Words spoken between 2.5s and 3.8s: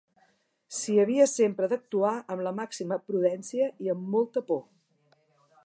màxima prudència